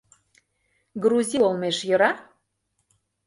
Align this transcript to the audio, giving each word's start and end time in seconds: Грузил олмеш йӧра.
Грузил 1.03 1.41
олмеш 1.47 1.77
йӧра. 1.87 2.11